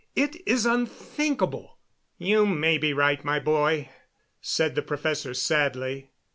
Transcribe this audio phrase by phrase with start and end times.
[0.15, 1.77] It is unthinkable."
[2.17, 3.89] "You may be right, my boy,"
[4.41, 6.09] said the professor sadly.